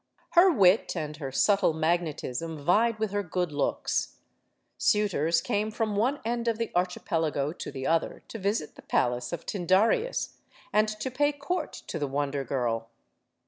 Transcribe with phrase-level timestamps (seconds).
[0.31, 4.15] Her wit and her subtle magnetism vied with her good looks.
[4.79, 8.81] Suitors came from one end of the arch ipelago to the other to visit the
[8.81, 10.37] palace of Tyndareus
[10.73, 12.89] and to pay court to the Wonder Girl.